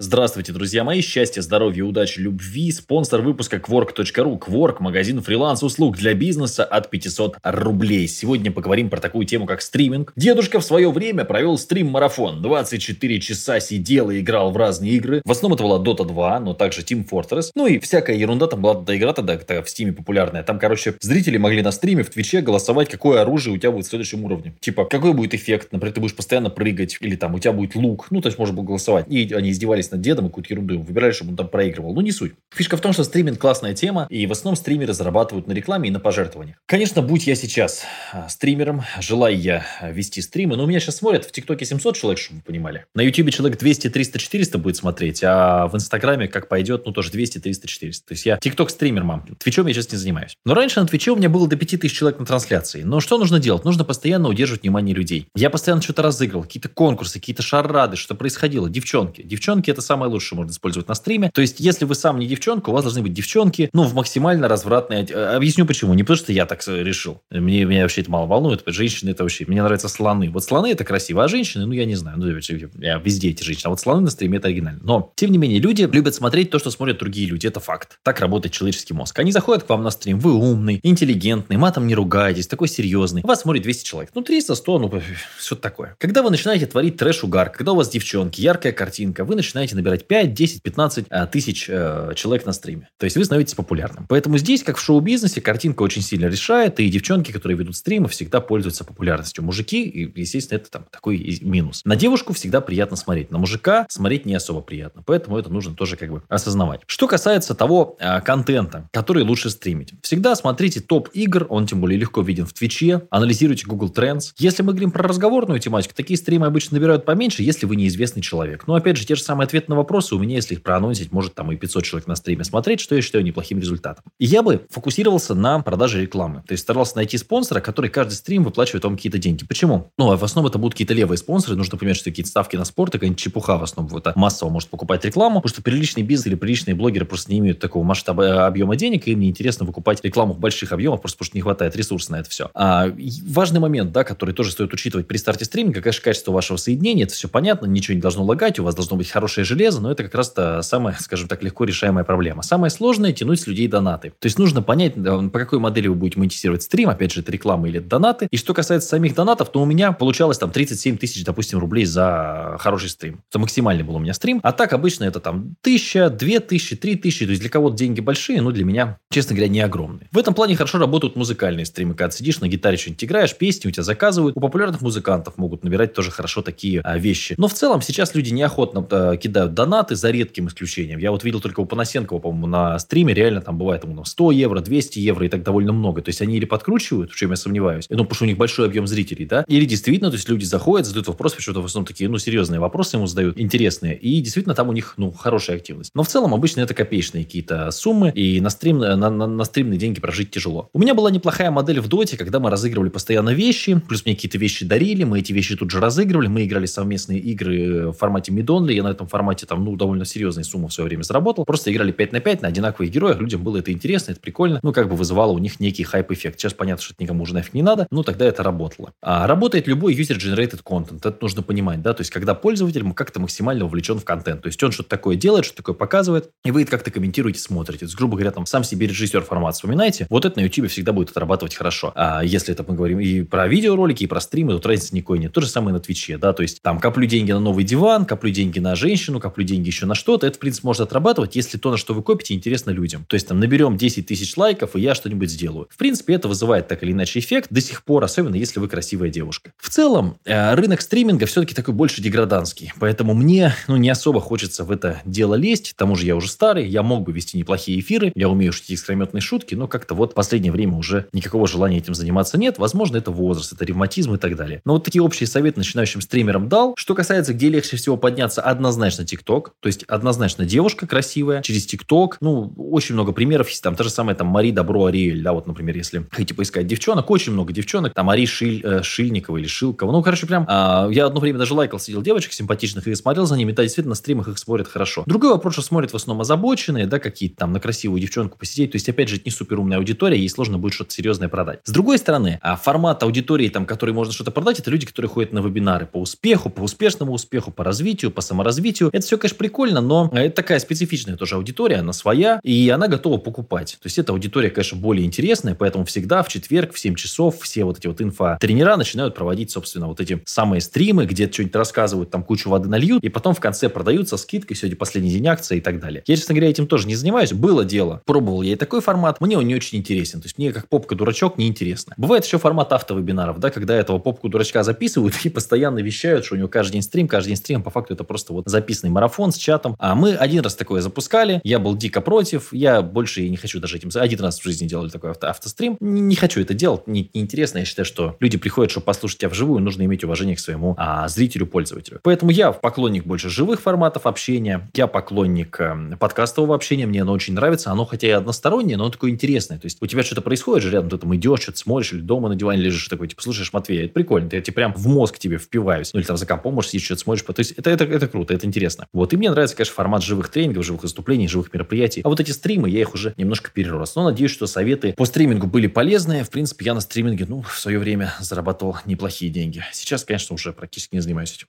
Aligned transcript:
Здравствуйте, 0.00 0.52
друзья 0.52 0.84
мои. 0.84 1.00
Счастья, 1.00 1.42
здоровья, 1.42 1.82
удачи, 1.82 2.20
любви. 2.20 2.70
Спонсор 2.70 3.20
выпуска 3.20 3.56
Quark.ru. 3.56 4.38
Quark– 4.38 4.76
магазин 4.78 5.20
фриланс-услуг 5.20 5.96
для 5.96 6.14
бизнеса 6.14 6.64
от 6.64 6.88
500 6.88 7.38
рублей. 7.42 8.06
Сегодня 8.06 8.52
поговорим 8.52 8.90
про 8.90 9.00
такую 9.00 9.26
тему, 9.26 9.44
как 9.44 9.60
стриминг. 9.60 10.12
Дедушка 10.14 10.60
в 10.60 10.64
свое 10.64 10.92
время 10.92 11.24
провел 11.24 11.58
стрим-марафон. 11.58 12.40
24 12.42 13.20
часа 13.20 13.58
сидел 13.58 14.10
и 14.10 14.20
играл 14.20 14.52
в 14.52 14.56
разные 14.56 14.92
игры. 14.92 15.20
В 15.24 15.32
основном 15.32 15.56
это 15.56 15.64
была 15.64 15.78
Dota 15.80 16.06
2, 16.06 16.38
но 16.38 16.54
также 16.54 16.82
Team 16.82 17.04
Fortress. 17.04 17.50
Ну 17.56 17.66
и 17.66 17.80
всякая 17.80 18.14
ерунда. 18.14 18.46
Там 18.46 18.62
была 18.62 18.80
эта 18.80 18.96
игра 18.96 19.12
тогда, 19.12 19.36
в 19.36 19.66
Steam 19.66 19.90
популярная. 19.90 20.44
Там, 20.44 20.60
короче, 20.60 20.94
зрители 21.00 21.38
могли 21.38 21.60
на 21.60 21.72
стриме 21.72 22.04
в 22.04 22.10
Твиче 22.10 22.40
голосовать, 22.40 22.88
какое 22.88 23.22
оружие 23.22 23.52
у 23.52 23.58
тебя 23.58 23.72
будет 23.72 23.86
в 23.86 23.88
следующем 23.88 24.22
уровне. 24.22 24.54
Типа, 24.60 24.84
какой 24.84 25.12
будет 25.12 25.34
эффект. 25.34 25.72
Например, 25.72 25.92
ты 25.92 26.00
будешь 26.00 26.14
постоянно 26.14 26.50
прыгать. 26.50 26.98
Или 27.00 27.16
там 27.16 27.34
у 27.34 27.40
тебя 27.40 27.52
будет 27.52 27.74
лук. 27.74 28.06
Ну, 28.10 28.20
то 28.20 28.28
есть 28.28 28.38
можно 28.38 28.54
было 28.54 28.64
голосовать. 28.64 29.06
И 29.08 29.34
они 29.34 29.50
издевались 29.50 29.87
над 29.90 30.00
дедом 30.00 30.26
и 30.26 30.28
какую-то 30.28 30.52
ерунду 30.52 30.80
выбирали, 30.80 31.12
чтобы 31.12 31.32
он 31.32 31.36
там 31.36 31.48
проигрывал. 31.48 31.94
Ну, 31.94 32.00
не 32.00 32.12
суть. 32.12 32.32
Фишка 32.54 32.76
в 32.76 32.80
том, 32.80 32.92
что 32.92 33.04
стриминг 33.04 33.38
классная 33.38 33.74
тема, 33.74 34.06
и 34.10 34.26
в 34.26 34.32
основном 34.32 34.56
стримеры 34.56 34.92
зарабатывают 34.92 35.46
на 35.46 35.52
рекламе 35.52 35.88
и 35.88 35.92
на 35.92 36.00
пожертвованиях. 36.00 36.56
Конечно, 36.66 37.02
будь 37.02 37.26
я 37.26 37.34
сейчас 37.34 37.84
а, 38.12 38.28
стримером, 38.28 38.82
желая 39.00 39.34
я 39.34 39.64
вести 39.82 40.20
стримы, 40.20 40.56
но 40.56 40.64
у 40.64 40.66
меня 40.66 40.80
сейчас 40.80 40.96
смотрят 40.96 41.24
в 41.24 41.32
ТикТоке 41.32 41.64
700 41.64 41.96
человек, 41.96 42.18
чтобы 42.18 42.38
вы 42.38 42.42
понимали. 42.44 42.86
На 42.94 43.02
Ютубе 43.02 43.32
человек 43.32 43.58
200, 43.58 43.90
300, 43.90 44.18
400 44.18 44.58
будет 44.58 44.76
смотреть, 44.76 45.22
а 45.24 45.66
в 45.68 45.74
Инстаграме, 45.76 46.28
как 46.28 46.48
пойдет, 46.48 46.86
ну, 46.86 46.92
тоже 46.92 47.10
200, 47.10 47.38
300, 47.38 47.68
400. 47.68 48.06
То 48.06 48.12
есть 48.12 48.26
я 48.26 48.36
ТикТок-стример, 48.38 49.04
мам. 49.04 49.24
Твичом 49.38 49.66
я 49.66 49.74
сейчас 49.74 49.92
не 49.92 49.98
занимаюсь. 49.98 50.36
Но 50.44 50.54
раньше 50.54 50.80
на 50.80 50.86
Твиче 50.86 51.10
у 51.12 51.16
меня 51.16 51.28
было 51.28 51.48
до 51.48 51.56
5000 51.56 51.92
человек 51.92 52.20
на 52.20 52.26
трансляции. 52.26 52.82
Но 52.82 53.00
что 53.00 53.18
нужно 53.18 53.38
делать? 53.38 53.64
Нужно 53.64 53.84
постоянно 53.84 54.28
удерживать 54.28 54.62
внимание 54.62 54.94
людей. 54.94 55.28
Я 55.34 55.50
постоянно 55.50 55.82
что-то 55.82 56.02
разыгрывал, 56.02 56.44
какие-то 56.44 56.68
конкурсы, 56.68 57.18
какие-то 57.18 57.42
шарады, 57.42 57.96
что 57.96 58.14
происходило. 58.14 58.68
Девчонки. 58.68 59.22
Девчонки 59.22 59.70
это 59.70 59.77
самое 59.82 60.10
лучше 60.10 60.34
можно 60.34 60.50
использовать 60.50 60.88
на 60.88 60.94
стриме. 60.94 61.30
То 61.32 61.40
есть, 61.40 61.60
если 61.60 61.84
вы 61.84 61.94
сам 61.94 62.18
не 62.18 62.26
девчонка, 62.26 62.70
у 62.70 62.72
вас 62.72 62.82
должны 62.82 63.02
быть 63.02 63.12
девчонки, 63.12 63.70
ну, 63.72 63.84
в 63.84 63.94
максимально 63.94 64.48
развратной... 64.48 65.06
Э, 65.08 65.36
объясню 65.36 65.66
почему. 65.66 65.94
Не 65.94 66.02
потому, 66.02 66.18
что 66.18 66.32
я 66.32 66.46
так 66.46 66.66
решил. 66.66 67.22
Мне, 67.30 67.64
меня 67.64 67.82
вообще 67.82 68.02
это 68.02 68.10
мало 68.10 68.26
волнует. 68.26 68.62
Женщины 68.66 69.10
это 69.10 69.22
вообще... 69.22 69.44
Мне 69.46 69.62
нравятся 69.62 69.88
слоны. 69.88 70.30
Вот 70.30 70.44
слоны 70.44 70.68
это 70.68 70.84
красиво, 70.84 71.24
а 71.24 71.28
женщины, 71.28 71.66
ну, 71.66 71.72
я 71.72 71.84
не 71.84 71.96
знаю. 71.96 72.18
Ну, 72.18 72.26
я 72.28 72.98
везде 72.98 73.30
эти 73.30 73.42
женщины. 73.42 73.66
А 73.66 73.70
вот 73.70 73.80
слоны 73.80 74.02
на 74.02 74.10
стриме 74.10 74.38
это 74.38 74.48
оригинально. 74.48 74.80
Но, 74.82 75.12
тем 75.16 75.30
не 75.30 75.38
менее, 75.38 75.60
люди 75.60 75.88
любят 75.90 76.14
смотреть 76.14 76.50
то, 76.50 76.58
что 76.58 76.70
смотрят 76.70 76.98
другие 76.98 77.26
люди. 77.26 77.46
Это 77.46 77.60
факт. 77.60 77.98
Так 78.02 78.20
работает 78.20 78.54
человеческий 78.54 78.94
мозг. 78.94 79.18
Они 79.18 79.32
заходят 79.32 79.64
к 79.64 79.68
вам 79.68 79.82
на 79.82 79.90
стрим. 79.90 80.18
Вы 80.18 80.34
умный, 80.34 80.80
интеллигентный, 80.82 81.56
матом 81.56 81.86
не 81.86 81.94
ругаетесь, 81.94 82.46
такой 82.46 82.68
серьезный. 82.68 83.22
Вас 83.22 83.42
смотрит 83.42 83.62
200 83.62 83.84
человек. 83.84 84.10
Ну, 84.14 84.22
300, 84.22 84.54
100, 84.54 84.78
ну, 84.78 85.02
что 85.38 85.56
такое. 85.56 85.96
Когда 85.98 86.22
вы 86.22 86.30
начинаете 86.30 86.66
творить 86.66 86.96
трэш-угар, 86.96 87.50
когда 87.50 87.72
у 87.72 87.76
вас 87.76 87.88
девчонки, 87.88 88.40
яркая 88.40 88.72
картинка, 88.72 89.24
вы 89.24 89.36
начинаете 89.36 89.67
набирать 89.74 90.06
5, 90.06 90.34
10, 90.34 90.62
15 90.62 91.06
тысяч 91.30 91.66
э, 91.68 92.12
человек 92.14 92.46
на 92.46 92.52
стриме. 92.52 92.88
То 92.98 93.04
есть 93.04 93.16
вы 93.16 93.24
становитесь 93.24 93.54
популярным. 93.54 94.06
Поэтому 94.08 94.38
здесь, 94.38 94.62
как 94.62 94.76
в 94.76 94.80
шоу-бизнесе, 94.80 95.40
картинка 95.40 95.82
очень 95.82 96.02
сильно 96.02 96.26
решает, 96.26 96.80
и 96.80 96.88
девчонки, 96.88 97.32
которые 97.32 97.58
ведут 97.58 97.76
стримы, 97.76 98.08
всегда 98.08 98.40
пользуются 98.40 98.84
популярностью. 98.84 99.44
Мужики, 99.44 99.82
и, 99.84 100.20
естественно, 100.20 100.58
это 100.58 100.70
там 100.70 100.86
такой 100.90 101.38
минус. 101.42 101.82
На 101.84 101.96
девушку 101.96 102.32
всегда 102.32 102.60
приятно 102.60 102.96
смотреть, 102.96 103.30
на 103.30 103.38
мужика 103.38 103.86
смотреть 103.88 104.26
не 104.26 104.34
особо 104.34 104.60
приятно. 104.60 105.02
Поэтому 105.04 105.38
это 105.38 105.50
нужно 105.50 105.74
тоже 105.74 105.96
как 105.96 106.10
бы 106.10 106.22
осознавать. 106.28 106.80
Что 106.86 107.06
касается 107.08 107.54
того 107.54 107.96
э, 107.98 108.20
контента, 108.20 108.88
который 108.92 109.22
лучше 109.22 109.50
стримить. 109.50 109.92
Всегда 110.02 110.34
смотрите 110.34 110.80
топ 110.80 111.08
игр, 111.12 111.46
он 111.48 111.66
тем 111.66 111.80
более 111.80 111.98
легко 111.98 112.22
виден 112.22 112.46
в 112.46 112.52
Твиче, 112.52 113.02
анализируйте 113.10 113.66
Google 113.66 113.92
Trends. 113.94 114.32
Если 114.38 114.62
мы 114.62 114.72
говорим 114.72 114.90
про 114.90 115.02
разговорную 115.02 115.60
тематику, 115.60 115.94
такие 115.94 116.16
стримы 116.16 116.46
обычно 116.46 116.76
набирают 116.76 117.04
поменьше, 117.04 117.42
если 117.42 117.66
вы 117.66 117.76
неизвестный 117.76 118.22
человек. 118.22 118.66
Но 118.66 118.74
опять 118.74 118.96
же, 118.96 119.06
те 119.06 119.14
же 119.14 119.22
самые 119.22 119.46
ответы 119.46 119.57
на 119.66 119.74
вопросы 119.74 120.14
у 120.14 120.18
меня, 120.18 120.36
если 120.36 120.54
их 120.54 120.62
проанонсить, 120.62 121.10
может 121.10 121.34
там 121.34 121.50
и 121.50 121.56
500 121.56 121.84
человек 121.84 122.06
на 122.06 122.14
стриме 122.14 122.44
смотреть, 122.44 122.78
что 122.78 122.94
я 122.94 123.02
считаю 123.02 123.24
неплохим 123.24 123.58
результатом. 123.58 124.04
И 124.20 124.26
я 124.26 124.42
бы 124.42 124.66
фокусировался 124.70 125.34
на 125.34 125.58
продаже 125.60 126.00
рекламы. 126.00 126.44
То 126.46 126.52
есть 126.52 126.62
старался 126.62 126.96
найти 126.96 127.18
спонсора, 127.18 127.60
который 127.60 127.90
каждый 127.90 128.12
стрим 128.12 128.44
выплачивает 128.44 128.84
вам 128.84 128.96
какие-то 128.96 129.18
деньги. 129.18 129.44
Почему? 129.44 129.90
Ну, 129.98 130.12
а 130.12 130.16
в 130.16 130.24
основном 130.24 130.50
это 130.50 130.58
будут 130.58 130.74
какие-то 130.74 130.94
левые 130.94 131.18
спонсоры. 131.18 131.56
Нужно 131.56 131.78
понимать, 131.78 131.96
что 131.96 132.10
какие-то 132.10 132.30
ставки 132.30 132.56
на 132.56 132.64
спорт, 132.64 132.92
какая-нибудь 132.92 133.18
чепуха 133.18 133.58
в 133.58 133.62
основном. 133.62 133.98
Это 133.98 134.12
массово 134.14 134.50
может 134.50 134.68
покупать 134.68 135.04
рекламу, 135.04 135.40
потому 135.40 135.50
что 135.50 135.62
приличный 135.62 136.02
бизнес 136.02 136.26
или 136.26 136.34
приличные 136.34 136.74
блогеры 136.74 137.06
просто 137.06 137.32
не 137.32 137.38
имеют 137.38 137.58
такого 137.58 137.82
масштаба 137.82 138.24
э, 138.24 138.30
объема 138.46 138.76
денег, 138.76 139.08
и 139.08 139.12
им 139.12 139.20
неинтересно 139.20 139.64
выкупать 139.66 140.04
рекламу 140.04 140.34
в 140.34 140.38
больших 140.38 140.72
объемах, 140.72 141.00
просто 141.00 141.18
потому 141.18 141.26
что 141.26 141.36
не 141.36 141.42
хватает 141.42 141.76
ресурсов 141.76 142.10
на 142.10 142.20
это 142.20 142.30
все. 142.30 142.50
А, 142.54 142.92
важный 143.26 143.60
момент, 143.60 143.92
да, 143.92 144.04
который 144.04 144.34
тоже 144.34 144.52
стоит 144.52 144.72
учитывать 144.72 145.06
при 145.06 145.16
старте 145.16 145.44
стриминга, 145.44 145.80
конечно, 145.80 146.02
качество 146.02 146.32
вашего 146.32 146.56
соединения, 146.56 147.04
это 147.04 147.14
все 147.14 147.28
понятно, 147.28 147.66
ничего 147.66 147.94
не 147.94 148.00
должно 148.00 148.24
лагать, 148.24 148.58
у 148.58 148.64
вас 148.64 148.74
должно 148.74 148.96
быть 148.96 149.08
хорошее 149.08 149.44
железо, 149.48 149.80
но 149.80 149.90
это 149.90 150.04
как 150.04 150.14
раз 150.14 150.30
то 150.30 150.62
самое, 150.62 150.96
скажем 151.00 151.28
так, 151.28 151.42
легко 151.42 151.64
решаемая 151.64 152.04
проблема. 152.04 152.42
Самое 152.42 152.70
сложное– 152.70 153.12
тянуть 153.14 153.40
с 153.40 153.46
людей 153.46 153.66
донаты. 153.66 154.12
То 154.18 154.26
есть 154.26 154.38
нужно 154.38 154.62
понять, 154.62 154.94
по 154.94 155.38
какой 155.38 155.58
модели 155.58 155.88
вы 155.88 155.94
будете 155.94 156.20
монетизировать 156.20 156.62
стрим, 156.62 156.88
опять 156.88 157.12
же, 157.12 157.20
это 157.20 157.32
реклама 157.32 157.68
или 157.68 157.78
донаты. 157.78 158.28
И 158.30 158.36
что 158.36 158.54
касается 158.54 158.88
самих 158.88 159.14
донатов, 159.14 159.50
то 159.50 159.60
у 159.60 159.64
меня 159.64 159.92
получалось 159.92 160.38
там 160.38 160.50
37 160.50 160.98
тысяч, 160.98 161.24
допустим, 161.24 161.58
рублей 161.58 161.84
за 161.84 162.56
хороший 162.60 162.90
стрим. 162.90 163.22
Это 163.30 163.38
максимальный 163.38 163.82
был 163.82 163.96
у 163.96 163.98
меня 163.98 164.14
стрим. 164.14 164.40
А 164.42 164.52
так 164.52 164.72
обычно 164.72 165.04
это 165.04 165.20
там 165.20 165.56
тысяча, 165.62 166.10
две 166.10 166.40
тысячи, 166.40 166.76
три 166.76 166.96
тысячи. 166.96 167.24
То 167.24 167.30
есть 167.30 167.40
для 167.40 167.50
кого-то 167.50 167.76
деньги 167.76 168.00
большие, 168.00 168.40
но 168.42 168.52
для 168.52 168.64
меня, 168.64 168.98
честно 169.10 169.34
говоря, 169.34 169.50
не 169.50 169.60
огромные. 169.60 170.08
В 170.12 170.18
этом 170.18 170.34
плане 170.34 170.56
хорошо 170.56 170.78
работают 170.78 171.16
музыкальные 171.16 171.66
стримы. 171.66 171.94
Когда 171.94 172.10
сидишь 172.10 172.40
на 172.40 172.48
гитаре 172.48 172.76
что-нибудь 172.76 173.04
играешь, 173.04 173.36
песни 173.36 173.68
у 173.68 173.70
тебя 173.70 173.82
заказывают. 173.82 174.36
У 174.36 174.40
популярных 174.40 174.80
музыкантов 174.80 175.38
могут 175.38 175.64
набирать 175.64 175.94
тоже 175.94 176.10
хорошо 176.10 176.42
такие 176.42 176.80
а, 176.80 176.98
вещи. 176.98 177.34
Но 177.38 177.48
в 177.48 177.54
целом 177.54 177.82
сейчас 177.82 178.14
люди 178.14 178.30
неохотно 178.30 178.86
а, 178.90 179.16
кидают 179.28 179.54
донаты 179.54 179.94
за 179.94 180.10
редким 180.10 180.48
исключением. 180.48 180.98
Я 180.98 181.10
вот 181.10 181.24
видел 181.24 181.40
только 181.40 181.60
у 181.60 181.66
Панасенкова, 181.66 182.18
по-моему, 182.18 182.46
на 182.46 182.78
стриме 182.78 183.14
реально 183.14 183.40
там 183.40 183.58
бывает 183.58 183.84
ему 183.84 184.04
100 184.04 184.32
евро, 184.32 184.60
200 184.60 184.98
евро 184.98 185.26
и 185.26 185.28
так 185.28 185.42
довольно 185.42 185.72
много. 185.72 186.02
То 186.02 186.08
есть 186.08 186.22
они 186.22 186.36
или 186.36 186.44
подкручивают, 186.44 187.12
в 187.12 187.16
чем 187.16 187.30
я 187.30 187.36
сомневаюсь, 187.36 187.86
ну, 187.90 187.98
потому 187.98 188.14
что 188.14 188.24
у 188.24 188.26
них 188.26 188.36
большой 188.36 188.66
объем 188.66 188.86
зрителей, 188.86 189.26
да, 189.26 189.44
или 189.46 189.64
действительно, 189.64 190.10
то 190.10 190.16
есть 190.16 190.28
люди 190.28 190.44
заходят, 190.44 190.86
задают 190.86 191.08
вопросы, 191.08 191.36
почему-то 191.36 191.62
в 191.62 191.66
основном 191.66 191.86
такие, 191.86 192.08
ну, 192.08 192.18
серьезные 192.18 192.60
вопросы 192.60 192.96
ему 192.96 193.06
задают, 193.06 193.38
интересные, 193.38 193.96
и 193.96 194.20
действительно 194.20 194.54
там 194.54 194.68
у 194.68 194.72
них, 194.72 194.94
ну, 194.96 195.12
хорошая 195.12 195.56
активность. 195.56 195.90
Но 195.94 196.02
в 196.02 196.08
целом 196.08 196.34
обычно 196.34 196.62
это 196.62 196.74
копеечные 196.74 197.24
какие-то 197.24 197.70
суммы, 197.70 198.10
и 198.10 198.40
на, 198.40 198.50
стрим, 198.50 198.78
на, 198.78 198.96
на, 198.96 199.10
на 199.10 199.44
стримные 199.44 199.78
деньги 199.78 200.00
прожить 200.00 200.30
тяжело. 200.30 200.70
У 200.72 200.78
меня 200.78 200.94
была 200.94 201.10
неплохая 201.10 201.50
модель 201.50 201.80
в 201.80 201.88
доте, 201.88 202.16
когда 202.16 202.40
мы 202.40 202.50
разыгрывали 202.50 202.88
постоянно 202.88 203.30
вещи, 203.30 203.80
плюс 203.88 204.04
мне 204.04 204.14
какие-то 204.14 204.38
вещи 204.38 204.64
дарили, 204.64 205.04
мы 205.04 205.20
эти 205.20 205.32
вещи 205.32 205.56
тут 205.56 205.70
же 205.70 205.80
разыгрывали, 205.80 206.28
мы 206.28 206.44
играли 206.44 206.66
совместные 206.66 207.18
игры 207.18 207.88
в 207.88 207.92
формате 207.92 208.32
Мидонли, 208.32 208.72
я 208.72 208.82
на 208.82 208.88
этом 208.88 209.06
формате 209.06 209.17
там, 209.46 209.64
ну, 209.64 209.76
довольно 209.76 210.04
серьезные 210.04 210.44
суммы 210.44 210.68
в 210.68 210.72
свое 210.72 210.88
время 210.88 211.02
заработал, 211.02 211.44
просто 211.44 211.72
играли 211.72 211.92
5 211.92 212.12
на 212.12 212.20
5 212.20 212.42
на 212.42 212.48
одинаковых 212.48 212.90
героях, 212.90 213.18
людям 213.18 213.42
было 213.42 213.58
это 213.58 213.72
интересно, 213.72 214.12
это 214.12 214.20
прикольно, 214.20 214.60
ну, 214.62 214.72
как 214.72 214.88
бы 214.88 214.96
вызывало 214.96 215.32
у 215.32 215.38
них 215.38 215.60
некий 215.60 215.84
хайп-эффект. 215.84 216.38
Сейчас 216.38 216.54
понятно, 216.54 216.82
что 216.82 216.94
это 216.94 217.02
никому 217.02 217.22
уже 217.22 217.34
нафиг 217.34 217.54
не 217.54 217.62
надо, 217.62 217.86
но 217.90 218.02
тогда 218.02 218.26
это 218.26 218.42
работало. 218.42 218.92
А 219.02 219.26
работает 219.26 219.66
любой 219.66 219.94
user-generated 219.94 220.62
content, 220.64 220.98
это 220.98 221.16
нужно 221.20 221.42
понимать, 221.42 221.82
да, 221.82 221.94
то 221.94 222.00
есть 222.00 222.10
когда 222.10 222.34
пользователь 222.34 222.84
как-то 222.92 223.20
максимально 223.20 223.64
увлечен 223.64 223.98
в 223.98 224.04
контент, 224.04 224.42
то 224.42 224.48
есть 224.48 224.62
он 224.62 224.72
что-то 224.72 224.88
такое 224.88 225.16
делает, 225.16 225.44
что-то 225.44 225.58
такое 225.58 225.74
показывает, 225.74 226.30
и 226.44 226.50
вы 226.50 226.62
это 226.62 226.70
как-то 226.70 226.90
комментируете, 226.90 227.40
смотрите. 227.40 227.80
То 227.80 227.84
есть, 227.86 227.96
грубо 227.96 228.16
говоря, 228.16 228.30
там 228.30 228.46
сам 228.46 228.64
себе 228.64 228.86
режиссер 228.86 229.22
формат 229.22 229.54
вспоминаете, 229.54 230.06
вот 230.10 230.24
это 230.24 230.38
на 230.38 230.44
YouTube 230.44 230.68
всегда 230.70 230.92
будет 230.92 231.10
отрабатывать 231.10 231.54
хорошо. 231.54 231.92
А 231.94 232.24
если 232.24 232.52
это 232.52 232.64
мы 232.66 232.74
говорим 232.74 233.00
и 233.00 233.22
про 233.22 233.48
видеоролики, 233.48 234.04
и 234.04 234.06
про 234.06 234.20
стримы, 234.20 234.52
тут 234.52 234.66
разницы 234.66 234.94
никакой 234.94 235.18
нет. 235.18 235.32
То 235.32 235.40
же 235.40 235.48
самое 235.48 235.74
на 235.74 235.80
Твиче, 235.80 236.18
да, 236.18 236.32
то 236.32 236.42
есть 236.42 236.62
там 236.62 236.78
коплю 236.80 237.06
деньги 237.06 237.32
на 237.32 237.40
новый 237.40 237.64
диван, 237.64 238.04
коплю 238.04 238.30
деньги 238.30 238.58
на 238.58 238.74
женщину, 239.08 239.20
коплю 239.20 239.44
деньги 239.44 239.68
еще 239.68 239.86
на 239.86 239.94
что-то, 239.94 240.26
это, 240.26 240.36
в 240.36 240.40
принципе, 240.40 240.66
может 240.66 240.82
отрабатывать, 240.82 241.34
если 241.34 241.56
то, 241.56 241.70
на 241.70 241.76
что 241.76 241.94
вы 241.94 242.02
копите, 242.02 242.34
интересно 242.34 242.70
людям. 242.70 243.06
То 243.08 243.14
есть 243.14 243.26
там 243.26 243.40
наберем 243.40 243.76
10 243.76 244.06
тысяч 244.06 244.36
лайков, 244.36 244.76
и 244.76 244.80
я 244.80 244.94
что-нибудь 244.94 245.30
сделаю. 245.30 245.66
В 245.70 245.76
принципе, 245.78 246.14
это 246.14 246.28
вызывает 246.28 246.68
так 246.68 246.82
или 246.82 246.92
иначе 246.92 247.18
эффект 247.18 247.48
до 247.50 247.60
сих 247.60 247.84
пор, 247.84 248.04
особенно 248.04 248.36
если 248.36 248.60
вы 248.60 248.68
красивая 248.68 249.08
девушка. 249.08 249.52
В 249.56 249.70
целом, 249.70 250.18
э, 250.24 250.54
рынок 250.54 250.82
стриминга 250.82 251.26
все-таки 251.26 251.54
такой 251.54 251.74
больше 251.74 252.02
деграданский, 252.02 252.72
поэтому 252.78 253.14
мне, 253.14 253.54
ну, 253.66 253.76
не 253.76 253.88
особо 253.88 254.20
хочется 254.20 254.64
в 254.64 254.70
это 254.70 255.00
дело 255.04 255.34
лезть, 255.34 255.72
к 255.72 255.76
тому 255.76 255.96
же 255.96 256.04
я 256.04 256.14
уже 256.14 256.28
старый, 256.28 256.68
я 256.68 256.82
мог 256.82 257.04
бы 257.04 257.12
вести 257.12 257.38
неплохие 257.38 257.80
эфиры, 257.80 258.12
я 258.14 258.28
умею 258.28 258.52
шутить 258.52 258.72
искрометные 258.72 259.22
шутки, 259.22 259.54
но 259.54 259.68
как-то 259.68 259.94
вот 259.94 260.12
в 260.12 260.14
последнее 260.14 260.52
время 260.52 260.76
уже 260.76 261.06
никакого 261.12 261.46
желания 261.46 261.78
этим 261.78 261.94
заниматься 261.94 262.36
нет. 262.36 262.58
Возможно, 262.58 262.98
это 262.98 263.10
возраст, 263.10 263.52
это 263.52 263.64
ревматизм 263.64 264.14
и 264.14 264.18
так 264.18 264.36
далее. 264.36 264.60
Но 264.64 264.74
вот 264.74 264.84
такие 264.84 265.02
общие 265.02 265.26
советы 265.26 265.58
начинающим 265.58 266.00
стримерам 266.00 266.48
дал. 266.48 266.74
Что 266.76 266.94
касается, 266.94 267.32
где 267.32 267.48
легче 267.48 267.76
всего 267.76 267.96
подняться, 267.96 268.42
однозначно 268.42 268.97
ТикТок. 269.04 269.52
То 269.60 269.66
есть, 269.66 269.84
однозначно 269.84 270.44
девушка 270.44 270.86
красивая 270.86 271.42
через 271.42 271.66
ТикТок. 271.66 272.18
Ну, 272.20 272.52
очень 272.56 272.94
много 272.94 273.12
примеров 273.12 273.48
есть. 273.48 273.62
Там 273.62 273.74
та 273.74 273.84
же 273.84 273.90
самая 273.90 274.14
там 274.14 274.26
Мари 274.28 274.50
Добро 274.50 274.86
Ариэль, 274.86 275.22
да, 275.22 275.32
вот, 275.32 275.46
например, 275.46 275.76
если 275.76 276.06
хотите 276.10 276.34
поискать 276.34 276.66
девчонок, 276.66 277.10
очень 277.10 277.32
много 277.32 277.52
девчонок. 277.52 277.94
Там 277.94 278.06
Мари 278.06 278.26
Шиль, 278.26 278.60
э, 278.64 278.82
Шильникова 278.82 279.36
или 279.38 279.46
Шилкова. 279.46 279.92
Ну, 279.92 280.02
короче, 280.02 280.26
прям 280.26 280.44
э, 280.48 280.88
я 280.92 281.06
одно 281.06 281.20
время 281.20 281.38
даже 281.38 281.54
лайкал, 281.54 281.78
сидел 281.78 282.02
девочек 282.02 282.32
симпатичных 282.32 282.86
и 282.86 282.94
смотрел 282.94 283.26
за 283.26 283.36
ними. 283.36 283.52
Да, 283.52 283.62
действительно, 283.62 283.90
на 283.90 283.96
стримах 283.96 284.28
их 284.28 284.38
смотрят 284.38 284.68
хорошо. 284.68 285.04
Другой 285.06 285.30
вопрос, 285.30 285.54
что 285.54 285.62
смотрят 285.62 285.92
в 285.92 285.96
основном 285.96 286.22
озабоченные, 286.22 286.86
да, 286.86 286.98
какие-то 286.98 287.36
там 287.36 287.52
на 287.52 287.60
красивую 287.60 288.00
девчонку 288.00 288.38
посидеть. 288.38 288.72
То 288.72 288.76
есть, 288.76 288.88
опять 288.88 289.08
же, 289.08 289.16
это 289.16 289.24
не 289.26 289.30
супер 289.30 289.58
умная 289.58 289.78
аудитория, 289.78 290.18
ей 290.18 290.28
сложно 290.28 290.58
будет 290.58 290.74
что-то 290.74 290.92
серьезное 290.92 291.28
продать. 291.28 291.60
С 291.64 291.70
другой 291.70 291.98
стороны, 291.98 292.38
а 292.42 292.56
формат 292.56 293.02
аудитории, 293.02 293.48
там, 293.48 293.66
который 293.66 293.94
можно 293.94 294.12
что-то 294.12 294.30
продать, 294.30 294.60
это 294.60 294.70
люди, 294.70 294.86
которые 294.86 295.08
ходят 295.08 295.32
на 295.32 295.40
вебинары 295.40 295.86
по 295.86 296.00
успеху, 296.00 296.50
по 296.50 296.62
успешному 296.62 297.12
успеху, 297.12 297.50
по 297.50 297.64
развитию, 297.64 298.10
по 298.10 298.20
саморазвитию. 298.20 298.87
Это 298.92 299.04
все, 299.04 299.18
конечно, 299.18 299.38
прикольно, 299.38 299.80
но 299.80 300.10
это 300.12 300.34
такая 300.34 300.58
специфичная 300.58 301.16
тоже 301.16 301.36
аудитория, 301.36 301.76
она 301.76 301.92
своя, 301.92 302.40
и 302.42 302.68
она 302.68 302.88
готова 302.88 303.18
покупать. 303.18 303.78
То 303.80 303.86
есть 303.86 303.98
эта 303.98 304.12
аудитория, 304.12 304.50
конечно, 304.50 304.78
более 304.78 305.06
интересная, 305.06 305.54
поэтому 305.54 305.84
всегда 305.84 306.22
в 306.22 306.28
четверг 306.28 306.72
в 306.72 306.78
7 306.78 306.94
часов 306.94 307.40
все 307.40 307.64
вот 307.64 307.78
эти 307.78 307.86
вот 307.86 308.00
инфо-тренера 308.00 308.76
начинают 308.76 309.14
проводить, 309.14 309.50
собственно, 309.50 309.88
вот 309.88 310.00
эти 310.00 310.22
самые 310.24 310.60
стримы, 310.60 311.06
где 311.06 311.30
что-нибудь 311.30 311.56
рассказывают, 311.56 312.10
там 312.10 312.22
кучу 312.22 312.48
воды 312.50 312.68
нальют, 312.68 313.02
и 313.04 313.08
потом 313.08 313.34
в 313.34 313.40
конце 313.40 313.68
продают 313.68 314.08
со 314.08 314.16
скидкой, 314.16 314.56
сегодня 314.56 314.76
последний 314.76 315.10
день 315.10 315.26
акции 315.26 315.58
и 315.58 315.60
так 315.60 315.80
далее. 315.80 316.02
Я, 316.06 316.16
честно 316.16 316.34
говоря, 316.34 316.50
этим 316.50 316.66
тоже 316.66 316.86
не 316.86 316.94
занимаюсь. 316.94 317.32
Было 317.32 317.64
дело. 317.64 318.02
Пробовал 318.04 318.42
я 318.42 318.52
и 318.52 318.56
такой 318.56 318.80
формат. 318.80 319.20
Мне 319.20 319.38
он 319.38 319.46
не 319.46 319.54
очень 319.54 319.78
интересен. 319.78 320.20
То 320.20 320.26
есть 320.26 320.38
мне 320.38 320.52
как 320.52 320.68
попка-дурачок 320.68 321.38
не 321.38 321.46
интересно. 321.46 321.94
Бывает 321.96 322.24
еще 322.24 322.38
формат 322.38 322.72
автовебинаров, 322.72 323.38
да, 323.38 323.50
когда 323.50 323.74
этого 323.76 323.98
попку-дурачка 323.98 324.62
записывают 324.62 325.14
и 325.24 325.28
постоянно 325.28 325.78
вещают, 325.78 326.24
что 326.24 326.34
у 326.34 326.38
него 326.38 326.48
каждый 326.48 326.74
день 326.74 326.82
стрим, 326.82 327.08
каждый 327.08 327.28
день 327.28 327.36
стрим. 327.36 327.62
По 327.62 327.70
факту 327.70 327.94
это 327.94 328.04
просто 328.04 328.32
вот 328.32 328.48
записанный 328.78 328.90
марафон 328.90 329.32
с 329.32 329.36
чатом. 329.36 329.76
А 329.78 329.94
мы 329.94 330.14
один 330.14 330.42
раз 330.42 330.54
такое 330.54 330.80
запускали. 330.80 331.40
Я 331.44 331.58
был 331.58 331.76
дико 331.76 332.00
против. 332.00 332.52
Я 332.52 332.82
больше 332.82 333.22
и 333.22 333.30
не 333.30 333.36
хочу 333.36 333.60
даже 333.60 333.76
этим... 333.76 333.90
Один 333.94 334.20
раз 334.20 334.38
в 334.38 334.44
жизни 334.44 334.66
делали 334.66 334.90
такой 334.90 335.10
авто 335.10 335.28
автострим. 335.28 335.76
Не, 335.80 336.00
не 336.00 336.16
хочу 336.16 336.40
это 336.40 336.54
делать. 336.54 336.86
Не, 336.86 337.10
неинтересно. 337.12 337.58
Я 337.58 337.64
считаю, 337.64 337.86
что 337.86 338.16
люди 338.20 338.38
приходят, 338.38 338.70
чтобы 338.70 338.84
послушать 338.84 339.18
тебя 339.18 339.28
вживую. 339.28 339.60
Нужно 339.60 339.82
иметь 339.82 340.04
уважение 340.04 340.36
к 340.36 340.40
своему 340.40 340.74
а, 340.78 341.08
зрителю, 341.08 341.46
пользователю. 341.46 342.00
Поэтому 342.02 342.30
я 342.30 342.52
поклонник 342.52 343.04
больше 343.04 343.28
живых 343.28 343.60
форматов 343.60 344.06
общения. 344.06 344.68
Я 344.74 344.86
поклонник 344.86 345.60
э, 345.60 345.96
подкастового 345.98 346.54
общения. 346.54 346.86
Мне 346.86 347.02
оно 347.02 347.12
очень 347.12 347.34
нравится. 347.34 347.70
Оно 347.70 347.84
хотя 347.84 348.06
и 348.08 348.10
одностороннее, 348.10 348.76
но 348.76 348.84
оно 348.84 348.92
такое 348.92 349.10
интересное. 349.10 349.58
То 349.58 349.66
есть 349.66 349.78
у 349.80 349.86
тебя 349.86 350.02
что-то 350.02 350.20
происходит 350.20 350.62
же 350.62 350.70
рядом, 350.70 350.90
ты 350.90 350.98
там 350.98 351.14
идешь, 351.16 351.42
что-то 351.42 351.58
смотришь, 351.58 351.92
или 351.92 352.00
дома 352.00 352.28
на 352.28 352.36
диване 352.36 352.62
лежишь, 352.62 352.88
такой, 352.88 353.08
типа, 353.08 353.22
слушаешь 353.22 353.52
Матвея, 353.52 353.84
это 353.84 353.94
прикольно, 353.94 354.28
я 354.32 354.40
тебе 354.40 354.54
прям 354.54 354.72
в 354.74 354.86
мозг 354.86 355.18
тебе 355.18 355.38
впиваюсь. 355.38 355.92
Ну, 355.92 356.00
или 356.00 356.06
там 356.06 356.16
за 356.16 356.26
компом 356.26 356.54
можешь 356.54 356.70
сидеть, 356.70 356.84
что-то 356.84 357.00
смотришь. 357.00 357.24
То 357.24 357.34
есть 357.38 357.52
это, 357.52 357.70
это, 357.70 357.84
это 357.84 358.08
круто, 358.08 358.34
это 358.34 358.46
интересно. 358.68 358.86
Вот, 358.92 359.12
и 359.12 359.16
мне 359.16 359.30
нравится, 359.30 359.56
конечно, 359.56 359.74
формат 359.74 360.02
живых 360.02 360.28
тренингов, 360.28 360.64
живых 360.64 360.82
выступлений, 360.82 361.28
живых 361.28 361.52
мероприятий. 361.52 362.02
А 362.04 362.08
вот 362.08 362.20
эти 362.20 362.30
стримы, 362.30 362.70
я 362.70 362.80
их 362.80 362.94
уже 362.94 363.14
немножко 363.16 363.50
перерос. 363.50 363.94
Но 363.94 364.04
надеюсь, 364.04 364.30
что 364.30 364.46
советы 364.46 364.94
по 364.96 365.04
стримингу 365.04 365.46
были 365.46 365.66
полезные. 365.66 366.24
В 366.24 366.30
принципе, 366.30 366.66
я 366.66 366.74
на 366.74 366.80
стриминге, 366.80 367.26
ну, 367.28 367.42
в 367.42 367.58
свое 367.58 367.78
время 367.78 368.14
зарабатывал 368.20 368.76
неплохие 368.84 369.30
деньги. 369.30 369.64
Сейчас, 369.72 370.04
конечно, 370.04 370.34
уже 370.34 370.52
практически 370.52 370.94
не 370.94 371.00
занимаюсь 371.00 371.34
этим. 371.34 371.46